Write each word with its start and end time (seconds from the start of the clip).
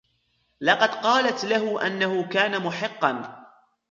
لقد 0.61 0.89
قالت 0.95 1.45
له 1.45 1.87
أنه 1.87 2.27
كان 2.29 2.61
محقاً. 2.63 3.43